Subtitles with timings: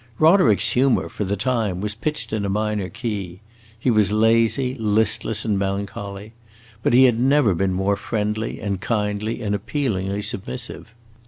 [0.17, 3.39] Roderick's humor, for the time, was pitched in a minor key;
[3.77, 6.33] he was lazy, listless, and melancholy,
[6.81, 10.95] but he had never been more friendly and kindly and appealingly submissive.